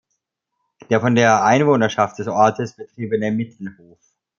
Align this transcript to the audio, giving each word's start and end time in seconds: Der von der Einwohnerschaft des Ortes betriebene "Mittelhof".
Der 0.89 0.99
von 0.99 1.13
der 1.13 1.43
Einwohnerschaft 1.43 2.17
des 2.17 2.27
Ortes 2.27 2.75
betriebene 2.75 3.29
"Mittelhof". 3.31 3.99